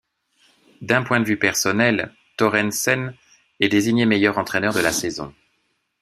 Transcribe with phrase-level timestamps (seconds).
[0.81, 3.13] D'un point de vue personnel, Thoresen
[3.59, 5.31] est désigné meilleur entraîneur de la saison.